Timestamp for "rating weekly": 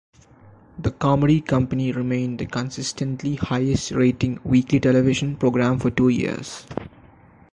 3.91-4.79